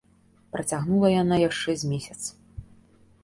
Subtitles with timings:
[0.55, 2.19] Працягнула яна яшчэ з месяц.